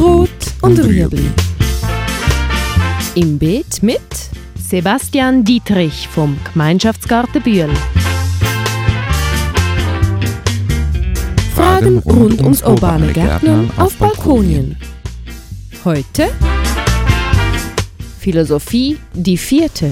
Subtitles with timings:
[0.00, 0.30] Rot
[0.62, 1.30] und Rüebli.
[3.16, 4.00] Im Beet mit
[4.56, 7.68] Sebastian Dietrich vom Gemeinschaftsgarten Bühl.
[11.54, 14.78] Fragen rund ums urbane Gärtnern auf Balkonien.
[15.84, 16.30] Heute
[18.18, 19.90] Philosophie die vierte.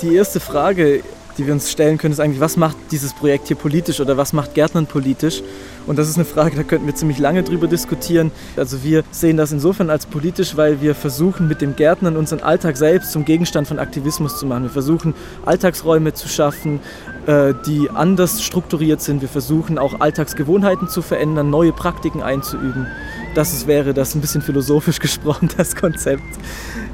[0.00, 1.02] Die erste Frage,
[1.38, 4.32] die wir uns stellen können, ist eigentlich, was macht dieses Projekt hier politisch oder was
[4.32, 5.42] macht Gärtnern politisch?
[5.86, 8.32] Und das ist eine Frage, da könnten wir ziemlich lange drüber diskutieren.
[8.56, 12.76] Also wir sehen das insofern als politisch, weil wir versuchen, mit dem Gärtnern unseren Alltag
[12.76, 14.64] selbst zum Gegenstand von Aktivismus zu machen.
[14.64, 16.80] Wir versuchen, Alltagsräume zu schaffen,
[17.26, 19.20] äh, die anders strukturiert sind.
[19.20, 22.86] Wir versuchen auch Alltagsgewohnheiten zu verändern, neue Praktiken einzuüben.
[23.34, 26.24] Das ist, wäre das ein bisschen philosophisch gesprochen, das Konzept.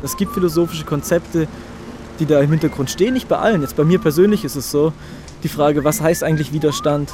[0.02, 1.48] Es gibt philosophische Konzepte,
[2.19, 3.62] die da im Hintergrund stehen, nicht bei allen.
[3.62, 4.93] Jetzt bei mir persönlich ist es so,
[5.43, 7.12] die Frage, was heißt eigentlich Widerstand?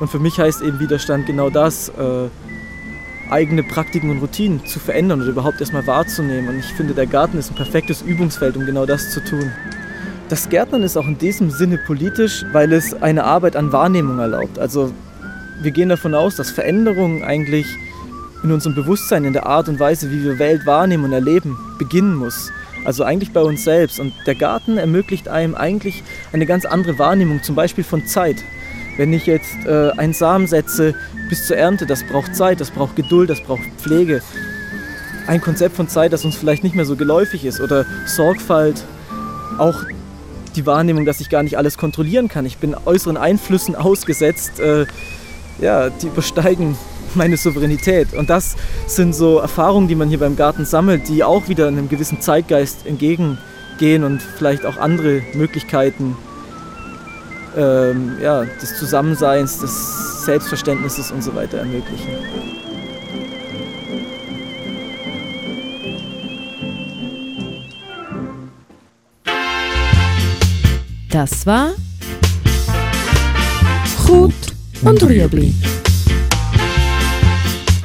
[0.00, 2.28] Und für mich heißt eben Widerstand genau das, äh,
[3.30, 6.48] eigene Praktiken und Routinen zu verändern oder überhaupt erstmal wahrzunehmen.
[6.48, 9.52] Und ich finde, der Garten ist ein perfektes Übungsfeld, um genau das zu tun.
[10.28, 14.58] Das Gärtnern ist auch in diesem Sinne politisch, weil es eine Arbeit an Wahrnehmung erlaubt.
[14.58, 14.92] Also
[15.62, 17.66] wir gehen davon aus, dass Veränderung eigentlich
[18.42, 22.14] in unserem Bewusstsein, in der Art und Weise, wie wir Welt wahrnehmen und erleben, beginnen
[22.14, 22.50] muss.
[22.84, 24.00] Also eigentlich bei uns selbst.
[24.00, 28.36] Und der Garten ermöglicht einem eigentlich eine ganz andere Wahrnehmung, zum Beispiel von Zeit.
[28.96, 30.94] Wenn ich jetzt äh, einen Samen setze
[31.28, 34.22] bis zur Ernte, das braucht Zeit, das braucht Geduld, das braucht Pflege.
[35.26, 37.60] Ein Konzept von Zeit, das uns vielleicht nicht mehr so geläufig ist.
[37.60, 38.84] Oder Sorgfalt,
[39.58, 39.84] auch
[40.56, 42.46] die Wahrnehmung, dass ich gar nicht alles kontrollieren kann.
[42.46, 44.86] Ich bin äußeren Einflüssen ausgesetzt, äh,
[45.60, 46.76] ja, die übersteigen
[47.14, 48.14] meine Souveränität.
[48.14, 48.56] Und das
[48.86, 52.86] sind so Erfahrungen, die man hier beim Garten sammelt, die auch wieder einem gewissen Zeitgeist
[52.86, 56.16] entgegengehen und vielleicht auch andere Möglichkeiten
[57.56, 62.08] ähm, ja, des Zusammenseins, des Selbstverständnisses und so weiter ermöglichen.
[71.10, 71.72] Das war
[74.08, 74.32] Rot
[74.82, 75.52] und Rüebli.